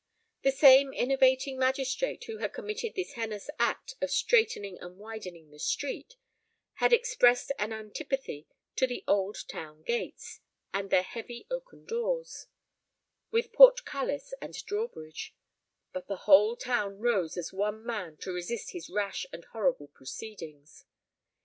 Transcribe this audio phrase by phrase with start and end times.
[0.41, 5.59] The same innovating magistrate who had committed the heinous act of straightening and widening the
[5.59, 6.15] street,
[6.77, 10.39] had expressed an antipathy to the old town gates,
[10.73, 12.47] and their heavy oaken doors,
[13.29, 15.35] with portcullis and draw bridge;
[15.93, 20.83] but the whole town rose as one man to resist his rash and horrible proceedings.